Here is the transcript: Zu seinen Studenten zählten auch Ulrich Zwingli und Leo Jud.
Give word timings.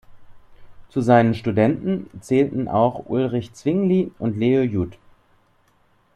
Zu 0.89 1.01
seinen 1.01 1.35
Studenten 1.35 2.09
zählten 2.21 2.67
auch 2.67 3.05
Ulrich 3.07 3.53
Zwingli 3.53 4.11
und 4.17 4.35
Leo 4.35 4.63
Jud. 4.63 4.97